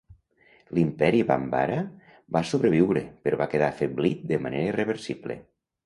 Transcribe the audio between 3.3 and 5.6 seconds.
va quedar afeblit de manera irreversible.